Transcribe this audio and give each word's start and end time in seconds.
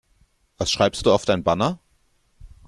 Was 0.57 0.71
schreibst 0.71 1.05
du 1.05 1.13
auf 1.13 1.25
dein 1.25 1.43
Banner? 1.43 1.77